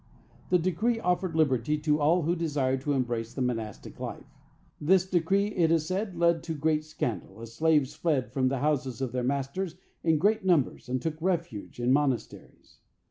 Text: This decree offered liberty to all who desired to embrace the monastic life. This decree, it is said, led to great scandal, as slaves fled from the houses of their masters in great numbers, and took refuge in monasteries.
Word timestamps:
This 0.49 0.61
decree 0.61 0.99
offered 0.99 1.35
liberty 1.35 1.77
to 1.77 1.99
all 1.99 2.23
who 2.23 2.35
desired 2.35 2.81
to 2.81 2.93
embrace 2.93 3.35
the 3.35 3.41
monastic 3.43 3.99
life. 3.99 4.25
This 4.79 5.07
decree, 5.07 5.49
it 5.49 5.69
is 5.71 5.85
said, 5.85 6.17
led 6.17 6.41
to 6.45 6.55
great 6.55 6.83
scandal, 6.83 7.39
as 7.39 7.53
slaves 7.53 7.93
fled 7.93 8.31
from 8.31 8.47
the 8.47 8.57
houses 8.65 8.99
of 8.99 9.11
their 9.11 9.21
masters 9.21 9.75
in 10.03 10.17
great 10.17 10.43
numbers, 10.43 10.89
and 10.89 10.99
took 11.03 11.21
refuge 11.21 11.79
in 11.79 11.93
monasteries. 11.93 12.79